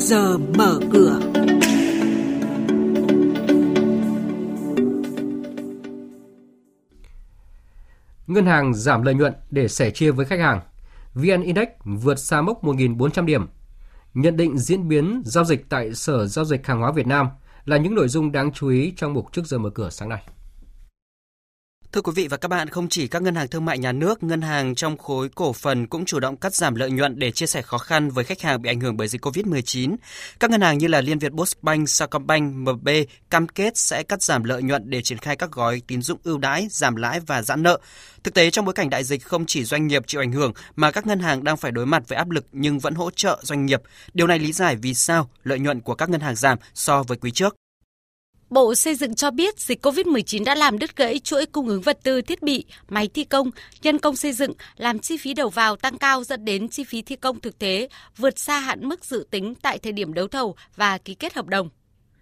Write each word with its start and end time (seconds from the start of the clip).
giờ 0.00 0.38
mở 0.38 0.80
cửa. 0.92 1.20
Ngân 8.26 8.46
hàng 8.46 8.74
giảm 8.74 9.02
lợi 9.02 9.14
nhuận 9.14 9.32
để 9.50 9.68
sẻ 9.68 9.90
chia 9.90 10.10
với 10.10 10.26
khách 10.26 10.40
hàng. 10.40 10.60
VN 11.14 11.42
Index 11.42 11.68
vượt 11.84 12.18
xa 12.18 12.40
mốc 12.40 12.64
1.400 12.64 13.24
điểm. 13.24 13.46
Nhận 14.14 14.36
định 14.36 14.58
diễn 14.58 14.88
biến 14.88 15.22
giao 15.24 15.44
dịch 15.44 15.66
tại 15.68 15.94
Sở 15.94 16.26
Giao 16.26 16.44
dịch 16.44 16.66
Hàng 16.66 16.80
hóa 16.80 16.92
Việt 16.92 17.06
Nam 17.06 17.28
là 17.64 17.76
những 17.76 17.94
nội 17.94 18.08
dung 18.08 18.32
đáng 18.32 18.52
chú 18.52 18.68
ý 18.68 18.92
trong 18.96 19.14
mục 19.14 19.32
trước 19.32 19.46
giờ 19.46 19.58
mở 19.58 19.70
cửa 19.70 19.90
sáng 19.90 20.08
nay. 20.08 20.22
Thưa 21.92 22.00
quý 22.00 22.12
vị 22.16 22.28
và 22.28 22.36
các 22.36 22.48
bạn, 22.48 22.68
không 22.68 22.88
chỉ 22.88 23.08
các 23.08 23.22
ngân 23.22 23.34
hàng 23.34 23.48
thương 23.48 23.64
mại 23.64 23.78
nhà 23.78 23.92
nước, 23.92 24.22
ngân 24.22 24.42
hàng 24.42 24.74
trong 24.74 24.98
khối 24.98 25.28
cổ 25.28 25.52
phần 25.52 25.86
cũng 25.86 26.04
chủ 26.04 26.20
động 26.20 26.36
cắt 26.36 26.54
giảm 26.54 26.74
lợi 26.74 26.90
nhuận 26.90 27.18
để 27.18 27.30
chia 27.30 27.46
sẻ 27.46 27.62
khó 27.62 27.78
khăn 27.78 28.10
với 28.10 28.24
khách 28.24 28.42
hàng 28.42 28.62
bị 28.62 28.70
ảnh 28.70 28.80
hưởng 28.80 28.96
bởi 28.96 29.08
dịch 29.08 29.26
Covid-19. 29.26 29.96
Các 30.40 30.50
ngân 30.50 30.60
hàng 30.60 30.78
như 30.78 30.86
là 30.86 31.00
Liên 31.00 31.18
Việt 31.18 31.32
Postbank, 31.32 31.88
Sacombank, 31.88 32.54
MB 32.54 32.88
cam 33.30 33.48
kết 33.48 33.76
sẽ 33.76 34.02
cắt 34.02 34.22
giảm 34.22 34.44
lợi 34.44 34.62
nhuận 34.62 34.90
để 34.90 35.02
triển 35.02 35.18
khai 35.18 35.36
các 35.36 35.52
gói 35.52 35.82
tín 35.86 36.02
dụng 36.02 36.18
ưu 36.24 36.38
đãi, 36.38 36.68
giảm 36.70 36.96
lãi 36.96 37.20
và 37.20 37.42
giãn 37.42 37.62
nợ. 37.62 37.78
Thực 38.22 38.34
tế 38.34 38.50
trong 38.50 38.64
bối 38.64 38.74
cảnh 38.74 38.90
đại 38.90 39.04
dịch 39.04 39.24
không 39.24 39.46
chỉ 39.46 39.64
doanh 39.64 39.86
nghiệp 39.86 40.02
chịu 40.06 40.20
ảnh 40.20 40.32
hưởng 40.32 40.52
mà 40.76 40.90
các 40.90 41.06
ngân 41.06 41.20
hàng 41.20 41.44
đang 41.44 41.56
phải 41.56 41.72
đối 41.72 41.86
mặt 41.86 42.02
với 42.08 42.18
áp 42.18 42.30
lực 42.30 42.46
nhưng 42.52 42.78
vẫn 42.78 42.94
hỗ 42.94 43.10
trợ 43.10 43.40
doanh 43.42 43.66
nghiệp. 43.66 43.82
Điều 44.14 44.26
này 44.26 44.38
lý 44.38 44.52
giải 44.52 44.76
vì 44.76 44.94
sao 44.94 45.30
lợi 45.44 45.58
nhuận 45.58 45.80
của 45.80 45.94
các 45.94 46.10
ngân 46.10 46.20
hàng 46.20 46.36
giảm 46.36 46.58
so 46.74 47.02
với 47.02 47.18
quý 47.18 47.30
trước. 47.30 47.56
Bộ 48.50 48.74
Xây 48.74 48.94
dựng 48.94 49.14
cho 49.14 49.30
biết 49.30 49.60
dịch 49.60 49.86
COVID-19 49.86 50.44
đã 50.44 50.54
làm 50.54 50.78
đứt 50.78 50.96
gãy 50.96 51.18
chuỗi 51.18 51.46
cung 51.46 51.68
ứng 51.68 51.82
vật 51.82 51.98
tư, 52.02 52.22
thiết 52.22 52.42
bị, 52.42 52.64
máy 52.88 53.08
thi 53.14 53.24
công, 53.24 53.50
nhân 53.82 53.98
công 53.98 54.16
xây 54.16 54.32
dựng, 54.32 54.52
làm 54.76 54.98
chi 54.98 55.16
phí 55.16 55.34
đầu 55.34 55.48
vào 55.48 55.76
tăng 55.76 55.98
cao 55.98 56.24
dẫn 56.24 56.44
đến 56.44 56.68
chi 56.68 56.84
phí 56.84 57.02
thi 57.02 57.16
công 57.16 57.40
thực 57.40 57.58
tế 57.58 57.88
vượt 58.16 58.38
xa 58.38 58.58
hạn 58.58 58.88
mức 58.88 59.04
dự 59.04 59.26
tính 59.30 59.54
tại 59.62 59.78
thời 59.78 59.92
điểm 59.92 60.14
đấu 60.14 60.28
thầu 60.28 60.56
và 60.76 60.98
ký 60.98 61.14
kết 61.14 61.34
hợp 61.34 61.46
đồng. 61.46 61.68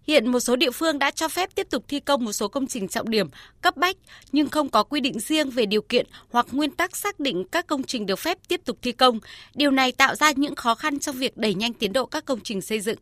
Hiện 0.06 0.28
một 0.28 0.40
số 0.40 0.56
địa 0.56 0.70
phương 0.70 0.98
đã 0.98 1.10
cho 1.10 1.28
phép 1.28 1.54
tiếp 1.54 1.66
tục 1.70 1.84
thi 1.88 2.00
công 2.00 2.24
một 2.24 2.32
số 2.32 2.48
công 2.48 2.66
trình 2.66 2.88
trọng 2.88 3.10
điểm, 3.10 3.26
cấp 3.60 3.76
bách 3.76 3.96
nhưng 4.32 4.48
không 4.48 4.68
có 4.68 4.82
quy 4.82 5.00
định 5.00 5.20
riêng 5.20 5.50
về 5.50 5.66
điều 5.66 5.82
kiện 5.82 6.06
hoặc 6.30 6.46
nguyên 6.52 6.70
tắc 6.70 6.96
xác 6.96 7.20
định 7.20 7.44
các 7.52 7.66
công 7.66 7.82
trình 7.82 8.06
được 8.06 8.18
phép 8.18 8.38
tiếp 8.48 8.60
tục 8.64 8.78
thi 8.82 8.92
công. 8.92 9.18
Điều 9.54 9.70
này 9.70 9.92
tạo 9.92 10.14
ra 10.14 10.32
những 10.36 10.54
khó 10.54 10.74
khăn 10.74 10.98
trong 10.98 11.16
việc 11.16 11.36
đẩy 11.36 11.54
nhanh 11.54 11.72
tiến 11.72 11.92
độ 11.92 12.06
các 12.06 12.24
công 12.24 12.40
trình 12.40 12.60
xây 12.60 12.80
dựng. 12.80 12.98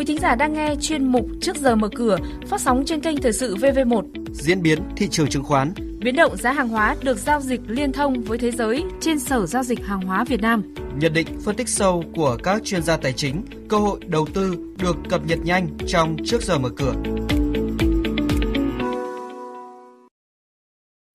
Quý 0.00 0.06
thính 0.06 0.20
giả 0.20 0.34
đang 0.34 0.52
nghe 0.52 0.74
chuyên 0.80 1.06
mục 1.06 1.26
Trước 1.40 1.56
giờ 1.56 1.76
mở 1.76 1.88
cửa 1.94 2.16
phát 2.46 2.60
sóng 2.60 2.82
trên 2.86 3.00
kênh 3.00 3.16
Thời 3.16 3.32
sự 3.32 3.56
VV1. 3.56 4.02
Diễn 4.32 4.62
biến 4.62 4.78
thị 4.96 5.08
trường 5.08 5.28
chứng 5.28 5.42
khoán. 5.42 5.72
Biến 5.98 6.16
động 6.16 6.36
giá 6.36 6.52
hàng 6.52 6.68
hóa 6.68 6.96
được 7.02 7.18
giao 7.18 7.40
dịch 7.40 7.60
liên 7.66 7.92
thông 7.92 8.22
với 8.22 8.38
thế 8.38 8.50
giới 8.50 8.84
trên 9.00 9.18
Sở 9.18 9.46
Giao 9.46 9.62
dịch 9.62 9.84
Hàng 9.84 10.00
hóa 10.00 10.24
Việt 10.24 10.40
Nam. 10.40 10.74
Nhận 10.98 11.12
định 11.12 11.26
phân 11.44 11.56
tích 11.56 11.68
sâu 11.68 12.04
của 12.14 12.36
các 12.42 12.64
chuyên 12.64 12.82
gia 12.82 12.96
tài 12.96 13.12
chính, 13.12 13.42
cơ 13.68 13.76
hội 13.76 14.00
đầu 14.06 14.26
tư 14.34 14.56
được 14.78 14.96
cập 15.08 15.26
nhật 15.26 15.38
nhanh 15.44 15.68
trong 15.86 16.16
Trước 16.24 16.42
giờ 16.42 16.58
mở 16.58 16.68
cửa. 16.76 16.94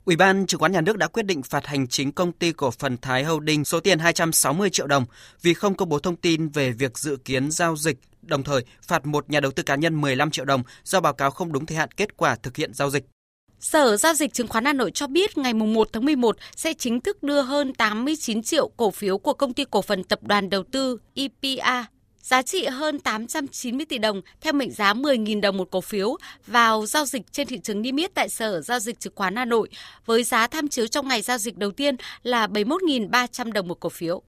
Ủy 0.05 0.15
ban 0.15 0.45
Chứng 0.47 0.59
khoán 0.59 0.71
Nhà 0.71 0.81
nước 0.81 0.97
đã 0.97 1.07
quyết 1.07 1.23
định 1.23 1.43
phạt 1.43 1.65
hành 1.65 1.87
chính 1.87 2.11
công 2.11 2.31
ty 2.31 2.51
cổ 2.51 2.71
phần 2.71 2.97
Thái 2.97 3.23
Holding 3.23 3.65
số 3.65 3.79
tiền 3.79 3.99
260 3.99 4.69
triệu 4.69 4.87
đồng 4.87 5.05
vì 5.41 5.53
không 5.53 5.75
công 5.75 5.89
bố 5.89 5.99
thông 5.99 6.15
tin 6.15 6.49
về 6.49 6.71
việc 6.71 6.97
dự 6.97 7.17
kiến 7.25 7.51
giao 7.51 7.75
dịch, 7.75 7.97
đồng 8.21 8.43
thời 8.43 8.65
phạt 8.81 9.05
một 9.05 9.29
nhà 9.29 9.39
đầu 9.39 9.51
tư 9.51 9.63
cá 9.63 9.75
nhân 9.75 10.01
15 10.01 10.31
triệu 10.31 10.45
đồng 10.45 10.63
do 10.83 11.01
báo 11.01 11.13
cáo 11.13 11.31
không 11.31 11.51
đúng 11.51 11.65
thời 11.65 11.77
hạn 11.77 11.91
kết 11.91 12.17
quả 12.17 12.35
thực 12.35 12.57
hiện 12.57 12.73
giao 12.73 12.89
dịch. 12.89 13.05
Sở 13.59 13.97
Giao 13.97 14.13
dịch 14.13 14.33
Chứng 14.33 14.47
khoán 14.47 14.65
Hà 14.65 14.73
Nội 14.73 14.91
cho 14.91 15.07
biết 15.07 15.37
ngày 15.37 15.53
1 15.53 15.89
tháng 15.93 16.05
11 16.05 16.37
sẽ 16.55 16.73
chính 16.73 17.01
thức 17.01 17.23
đưa 17.23 17.41
hơn 17.41 17.73
89 17.73 18.43
triệu 18.43 18.69
cổ 18.77 18.91
phiếu 18.91 19.17
của 19.17 19.33
công 19.33 19.53
ty 19.53 19.65
cổ 19.71 19.81
phần 19.81 20.03
tập 20.03 20.19
đoàn 20.23 20.49
đầu 20.49 20.63
tư 20.71 20.97
IPA 21.13 21.85
giá 22.25 22.41
trị 22.41 22.65
hơn 22.65 22.99
890 22.99 23.85
tỷ 23.85 23.97
đồng 23.97 24.21
theo 24.41 24.53
mệnh 24.53 24.71
giá 24.71 24.93
10.000 24.93 25.41
đồng 25.41 25.57
một 25.57 25.71
cổ 25.71 25.81
phiếu 25.81 26.17
vào 26.47 26.85
giao 26.85 27.05
dịch 27.05 27.31
trên 27.31 27.47
thị 27.47 27.59
trường 27.63 27.81
niêm 27.81 27.95
yết 27.95 28.13
tại 28.13 28.29
Sở 28.29 28.61
Giao 28.61 28.79
dịch 28.79 28.99
Chứng 28.99 29.13
khoán 29.15 29.35
Hà 29.35 29.45
Nội 29.45 29.69
với 30.05 30.23
giá 30.23 30.47
tham 30.47 30.67
chiếu 30.67 30.87
trong 30.87 31.07
ngày 31.07 31.21
giao 31.21 31.37
dịch 31.37 31.57
đầu 31.57 31.71
tiên 31.71 31.95
là 32.23 32.47
71.300 32.47 33.51
đồng 33.51 33.67
một 33.67 33.79
cổ 33.79 33.89
phiếu. 33.89 34.21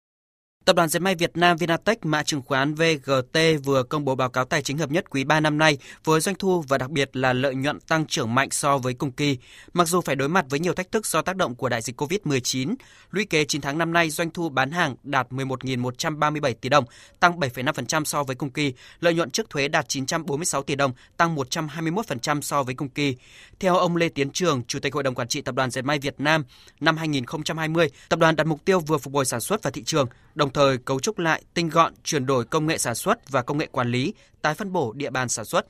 Tập 0.68 0.76
đoàn 0.76 0.90
Dệt 0.90 1.00
may 1.00 1.16
Việt 1.16 1.38
Nam 1.38 1.58
Vinatech 1.58 2.06
mã 2.06 2.24
chứng 2.24 2.42
khoán 2.42 2.76
VGT 2.76 3.40
vừa 3.64 3.84
công 3.84 4.06
bố 4.06 4.16
báo 4.16 4.30
cáo 4.30 4.46
tài 4.46 4.62
chính 4.62 4.78
hợp 4.78 4.92
nhất 4.92 5.10
quý 5.10 5.24
3 5.24 5.40
năm 5.40 5.58
nay 5.58 5.78
với 6.04 6.22
doanh 6.22 6.36
thu 6.36 6.64
và 6.68 6.78
đặc 6.78 6.90
biệt 6.90 7.16
là 7.16 7.34
lợi 7.34 7.56
nhuận 7.56 7.80
tăng 7.80 8.06
trưởng 8.06 8.36
mạnh 8.36 8.50
so 8.52 8.78
với 8.78 8.94
cùng 8.94 9.12
kỳ. 9.12 9.38
Mặc 9.74 9.88
dù 9.88 10.02
phải 10.02 10.16
đối 10.16 10.30
mặt 10.30 10.46
với 10.50 10.60
nhiều 10.60 10.74
thách 10.74 10.92
thức 10.92 11.06
do 11.06 11.22
tác 11.22 11.36
động 11.36 11.56
của 11.56 11.70
đại 11.70 11.82
dịch 11.82 12.02
COVID-19, 12.02 12.76
lũy 13.12 13.26
kế 13.26 13.46
9 13.46 13.62
tháng 13.62 13.78
năm 13.78 13.94
nay 13.94 14.10
doanh 14.10 14.30
thu 14.30 14.50
bán 14.50 14.72
hàng 14.72 14.96
đạt 15.04 15.28
11.137 15.30 16.54
tỷ 16.62 16.70
đồng, 16.70 16.86
tăng 17.20 17.40
7,5% 17.40 18.04
so 18.04 18.24
với 18.24 18.36
cùng 18.36 18.50
kỳ, 18.50 18.74
lợi 19.00 19.14
nhuận 19.14 19.32
trước 19.32 19.50
thuế 19.50 19.68
đạt 19.68 19.90
946 19.90 20.64
tỷ 20.64 20.76
đồng, 20.76 20.92
tăng 21.18 21.36
121% 21.36 22.42
so 22.42 22.64
với 22.64 22.76
cùng 22.76 22.90
kỳ. 22.90 23.16
Theo 23.60 23.78
ông 23.78 23.96
Lê 23.96 24.10
Tiến 24.10 24.30
Trường, 24.30 24.64
Chủ 24.68 24.80
tịch 24.80 24.94
Hội 24.94 25.04
đồng 25.04 25.16
Quản 25.16 25.28
trị 25.28 25.42
Tập 25.42 25.56
đoàn 25.56 25.72
Dệt 25.72 25.82
may 25.82 26.00
Việt 26.00 26.16
Nam, 26.20 26.44
năm 26.80 26.98
2020, 26.98 27.90
tập 28.10 28.20
đoàn 28.20 28.36
đặt 28.36 28.48
mục 28.48 28.66
tiêu 28.66 28.80
vừa 28.80 28.98
phục 28.98 29.14
hồi 29.14 29.26
sản 29.26 29.42
xuất 29.42 29.64
và 29.64 29.72
thị 29.72 29.84
trường, 29.84 30.08
đồng 30.36 30.50
thời 30.58 30.78
cấu 30.78 31.00
trúc 31.00 31.20
lại, 31.20 31.44
tinh 31.54 31.70
gọn, 31.70 31.94
chuyển 32.04 32.26
đổi 32.26 32.46
công 32.46 32.68
nghệ 32.68 32.78
sản 32.78 32.96
xuất 32.96 33.30
và 33.30 33.42
công 33.42 33.58
nghệ 33.58 33.68
quản 33.72 33.92
lý, 33.92 34.14
tái 34.42 34.54
phân 34.54 34.74
bổ 34.74 34.94
địa 34.94 35.10
bàn 35.10 35.30
sản 35.30 35.46
xuất. 35.46 35.66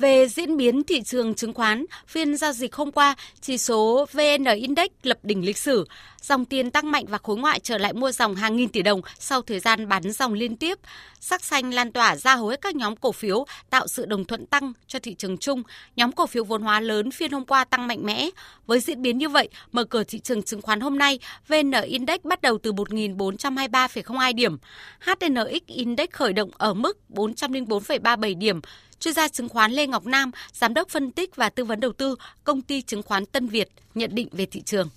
Về 0.00 0.28
diễn 0.28 0.56
biến 0.56 0.84
thị 0.84 1.02
trường 1.02 1.34
chứng 1.34 1.54
khoán, 1.54 1.84
phiên 2.06 2.36
giao 2.36 2.52
dịch 2.52 2.74
hôm 2.74 2.92
qua, 2.92 3.14
chỉ 3.40 3.58
số 3.58 4.06
VN 4.12 4.44
Index 4.56 4.88
lập 5.02 5.18
đỉnh 5.22 5.44
lịch 5.44 5.58
sử. 5.58 5.84
Dòng 6.22 6.44
tiền 6.44 6.70
tăng 6.70 6.90
mạnh 6.90 7.04
và 7.08 7.18
khối 7.18 7.36
ngoại 7.36 7.60
trở 7.60 7.78
lại 7.78 7.92
mua 7.92 8.12
dòng 8.12 8.34
hàng 8.34 8.56
nghìn 8.56 8.68
tỷ 8.68 8.82
đồng 8.82 9.00
sau 9.18 9.42
thời 9.42 9.60
gian 9.60 9.88
bán 9.88 10.12
dòng 10.12 10.32
liên 10.32 10.56
tiếp. 10.56 10.78
Sắc 11.20 11.44
xanh 11.44 11.74
lan 11.74 11.92
tỏa 11.92 12.16
ra 12.16 12.36
hầu 12.36 12.48
hết 12.48 12.60
các 12.60 12.74
nhóm 12.76 12.96
cổ 12.96 13.12
phiếu 13.12 13.44
tạo 13.70 13.86
sự 13.86 14.06
đồng 14.06 14.24
thuận 14.24 14.46
tăng 14.46 14.72
cho 14.86 14.98
thị 14.98 15.14
trường 15.14 15.38
chung. 15.38 15.62
Nhóm 15.96 16.12
cổ 16.12 16.26
phiếu 16.26 16.44
vốn 16.44 16.62
hóa 16.62 16.80
lớn 16.80 17.10
phiên 17.10 17.32
hôm 17.32 17.44
qua 17.44 17.64
tăng 17.64 17.86
mạnh 17.86 18.06
mẽ. 18.06 18.30
Với 18.66 18.80
diễn 18.80 19.02
biến 19.02 19.18
như 19.18 19.28
vậy, 19.28 19.48
mở 19.72 19.84
cửa 19.84 20.04
thị 20.04 20.18
trường 20.18 20.42
chứng 20.42 20.62
khoán 20.62 20.80
hôm 20.80 20.98
nay, 20.98 21.18
VN 21.48 21.72
Index 21.86 22.20
bắt 22.24 22.42
đầu 22.42 22.58
từ 22.58 22.72
1.423,02 22.72 24.34
điểm. 24.34 24.56
HNX 25.00 25.66
Index 25.66 26.08
khởi 26.10 26.32
động 26.32 26.50
ở 26.58 26.74
mức 26.74 26.98
404,37 27.08 28.38
điểm, 28.38 28.60
Chuyên 29.00 29.14
gia 29.14 29.28
chứng 29.28 29.48
khoán 29.48 29.72
Lê 29.72 29.86
Ngọc 29.86 30.06
Nam, 30.06 30.30
giám 30.52 30.74
đốc 30.74 30.88
phân 30.88 31.10
tích 31.10 31.36
và 31.36 31.48
tư 31.48 31.64
vấn 31.64 31.80
đầu 31.80 31.92
tư 31.92 32.16
công 32.44 32.62
ty 32.62 32.82
chứng 32.82 33.02
khoán 33.02 33.26
Tân 33.26 33.46
Việt 33.46 33.68
nhận 33.94 34.14
định 34.14 34.28
về 34.32 34.46
thị 34.46 34.62
trường. 34.62 34.88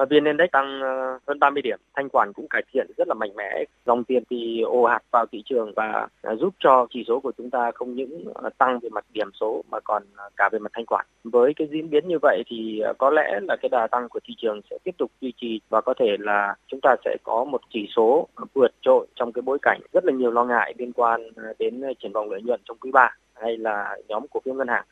Và 0.00 0.06
VN 0.10 0.24
Index 0.24 0.50
tăng 0.52 0.80
ờ, 0.80 1.18
hơn 1.28 1.38
30 1.38 1.62
điểm, 1.62 1.78
thanh 1.94 2.08
khoản 2.08 2.32
cũng 2.32 2.48
cải 2.48 2.62
thiện 2.72 2.86
rất 2.96 3.08
là 3.08 3.14
mạnh 3.14 3.30
mẽ. 3.36 3.64
Dòng 3.86 4.04
tiền 4.04 4.22
thì 4.30 4.60
ồ 4.60 4.82
ạt 4.82 5.02
vào 5.10 5.26
thị 5.32 5.42
trường 5.44 5.72
và 5.76 6.08
ờ, 6.22 6.36
giúp 6.36 6.54
cho 6.58 6.86
chỉ 6.90 7.04
số 7.08 7.20
của 7.20 7.32
chúng 7.38 7.50
ta 7.50 7.70
không 7.74 7.94
những 7.94 8.24
ờ, 8.34 8.50
tăng 8.58 8.78
về 8.78 8.88
mặt 8.88 9.04
điểm 9.12 9.30
số 9.40 9.62
mà 9.70 9.80
còn 9.84 10.02
cả 10.36 10.48
về 10.52 10.58
mặt 10.58 10.72
thanh 10.74 10.86
khoản. 10.86 11.06
Với 11.24 11.54
cái 11.56 11.68
diễn 11.70 11.90
biến 11.90 12.08
như 12.08 12.18
vậy 12.22 12.42
thì 12.46 12.82
có 12.98 13.10
lẽ 13.10 13.40
là 13.42 13.56
cái 13.56 13.68
đà 13.68 13.86
tăng 13.86 14.08
của 14.08 14.20
thị 14.24 14.34
trường 14.38 14.60
sẽ 14.70 14.78
tiếp 14.84 14.94
tục 14.98 15.10
duy 15.20 15.32
trì 15.36 15.60
và 15.68 15.80
có 15.80 15.94
thể 15.98 16.16
là 16.18 16.54
chúng 16.66 16.80
ta 16.82 16.96
sẽ 17.04 17.16
có 17.24 17.44
một 17.44 17.60
chỉ 17.70 17.88
số 17.96 18.28
vượt 18.54 18.72
trội 18.82 19.06
trong 19.14 19.32
cái 19.32 19.42
bối 19.42 19.58
cảnh 19.62 19.80
rất 19.92 20.04
là 20.04 20.12
nhiều 20.12 20.30
lo 20.30 20.44
ngại 20.44 20.74
liên 20.78 20.92
quan 20.92 21.20
đến 21.58 21.82
triển 22.02 22.12
vọng 22.12 22.30
lợi 22.30 22.42
nhuận 22.42 22.60
trong 22.64 22.76
quý 22.80 22.90
3 22.90 23.16
hay 23.34 23.56
là 23.56 23.96
nhóm 24.08 24.26
cổ 24.30 24.40
phiếu 24.44 24.54
ngân 24.54 24.68
hàng. 24.68 24.84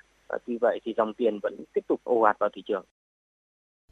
Tuy 0.47 0.59
vậy 0.61 0.81
thì 0.85 0.95
dòng 0.97 1.15
tiền 1.15 1.39
vẫn 1.43 1.55
tiếp 1.75 1.85
tục 1.89 2.01
ồ 2.05 2.21
ạt 2.21 2.39
vào 2.39 2.51
thị 2.53 2.63
trường. 2.67 2.85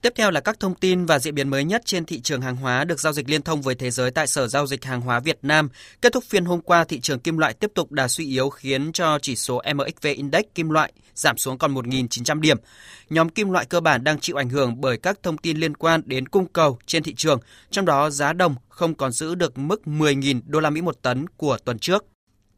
Tiếp 0.07 0.13
theo 0.17 0.31
là 0.31 0.41
các 0.41 0.61
thông 0.61 0.75
tin 0.75 1.07
và 1.07 1.19
diễn 1.19 1.35
biến 1.35 1.49
mới 1.49 1.65
nhất 1.65 1.83
trên 1.85 2.05
thị 2.05 2.21
trường 2.21 2.41
hàng 2.41 2.57
hóa 2.57 2.85
được 2.85 3.01
giao 3.01 3.13
dịch 3.13 3.31
liên 3.31 3.43
thông 3.43 3.63
với 3.63 3.75
thế 3.75 3.91
giới 3.91 4.11
tại 4.11 4.27
Sở 4.27 4.49
Giao 4.49 4.67
dịch 4.67 4.85
Hàng 4.85 5.01
hóa 5.01 5.21
Việt 5.21 5.39
Nam. 5.43 5.69
Kết 6.03 6.13
thúc 6.13 6.25
phiên 6.25 6.45
hôm 6.45 6.61
qua, 6.61 6.85
thị 6.85 7.01
trường 7.01 7.19
kim 7.19 7.39
loại 7.39 7.55
tiếp 7.55 7.71
tục 7.75 7.93
đà 7.93 8.09
suy 8.09 8.27
yếu 8.27 8.51
khiến 8.51 8.93
cho 8.93 9.19
chỉ 9.23 9.37
số 9.37 9.63
MXV 9.75 10.07
Index 10.07 10.45
kim 10.55 10.71
loại 10.71 10.93
giảm 11.15 11.39
xuống 11.39 11.59
còn 11.59 11.75
1.900 11.75 12.41
điểm. 12.41 12.57
Nhóm 13.11 13.29
kim 13.29 13.51
loại 13.51 13.67
cơ 13.67 13.81
bản 13.81 14.05
đang 14.05 14.21
chịu 14.21 14.37
ảnh 14.37 14.49
hưởng 14.49 14.81
bởi 14.81 14.99
các 14.99 15.19
thông 15.23 15.39
tin 15.39 15.57
liên 15.57 15.77
quan 15.77 16.03
đến 16.05 16.29
cung 16.29 16.47
cầu 16.47 16.79
trên 16.87 17.03
thị 17.03 17.15
trường, 17.15 17.41
trong 17.71 17.85
đó 17.85 18.11
giá 18.11 18.33
đồng 18.33 18.55
không 18.69 18.95
còn 18.95 19.13
giữ 19.13 19.35
được 19.35 19.59
mức 19.59 19.83
10.000 19.85 20.41
đô 20.47 20.61
la 20.61 20.71
Mỹ 20.71 20.81
một 20.81 21.03
tấn 21.03 21.27
của 21.37 21.59
tuần 21.65 21.79
trước 21.79 22.05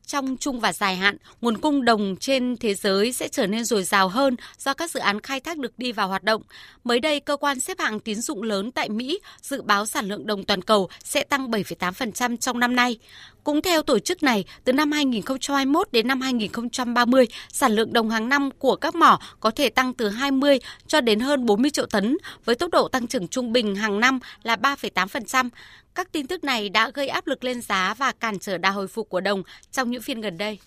trong 0.08 0.36
trung 0.36 0.60
và 0.60 0.72
dài 0.72 0.96
hạn, 0.96 1.16
nguồn 1.40 1.58
cung 1.58 1.84
đồng 1.84 2.16
trên 2.20 2.56
thế 2.56 2.74
giới 2.74 3.12
sẽ 3.12 3.28
trở 3.28 3.46
nên 3.46 3.64
dồi 3.64 3.82
dào 3.82 4.08
hơn 4.08 4.36
do 4.58 4.74
các 4.74 4.90
dự 4.90 5.00
án 5.00 5.20
khai 5.20 5.40
thác 5.40 5.58
được 5.58 5.78
đi 5.78 5.92
vào 5.92 6.08
hoạt 6.08 6.24
động. 6.24 6.42
Mới 6.84 7.00
đây, 7.00 7.20
cơ 7.20 7.36
quan 7.36 7.60
xếp 7.60 7.78
hạng 7.80 8.00
tín 8.00 8.20
dụng 8.20 8.42
lớn 8.42 8.72
tại 8.72 8.88
Mỹ 8.88 9.20
dự 9.42 9.62
báo 9.62 9.86
sản 9.86 10.08
lượng 10.08 10.26
đồng 10.26 10.44
toàn 10.44 10.62
cầu 10.62 10.88
sẽ 11.04 11.24
tăng 11.24 11.50
7,8% 11.50 12.36
trong 12.36 12.60
năm 12.60 12.76
nay. 12.76 12.98
Cũng 13.44 13.62
theo 13.62 13.82
tổ 13.82 13.98
chức 13.98 14.22
này, 14.22 14.44
từ 14.64 14.72
năm 14.72 14.92
2021 14.92 15.88
đến 15.92 16.08
năm 16.08 16.20
2030, 16.20 17.26
sản 17.52 17.72
lượng 17.72 17.92
đồng 17.92 18.10
hàng 18.10 18.28
năm 18.28 18.50
của 18.58 18.76
các 18.76 18.94
mỏ 18.94 19.20
có 19.40 19.50
thể 19.50 19.68
tăng 19.68 19.94
từ 19.94 20.08
20 20.08 20.58
cho 20.86 21.00
đến 21.00 21.20
hơn 21.20 21.46
40 21.46 21.70
triệu 21.70 21.86
tấn, 21.86 22.16
với 22.44 22.54
tốc 22.54 22.70
độ 22.70 22.88
tăng 22.88 23.06
trưởng 23.06 23.28
trung 23.28 23.52
bình 23.52 23.76
hàng 23.76 24.00
năm 24.00 24.18
là 24.42 24.56
3,8%. 24.56 25.48
Các 25.94 26.12
tin 26.12 26.26
tức 26.26 26.44
này 26.44 26.68
đã 26.68 26.90
gây 26.94 27.08
áp 27.08 27.26
lực 27.26 27.44
lên 27.44 27.60
giá 27.60 27.94
và 27.94 28.12
cản 28.12 28.38
trở 28.38 28.58
đà 28.58 28.70
hồi 28.70 28.88
phục 28.88 29.08
của 29.08 29.20
đồng 29.20 29.42
trong 29.72 29.90
những 29.90 29.97
những 29.98 30.02
phiên 30.02 30.20
gần 30.20 30.38
đây. 30.38 30.58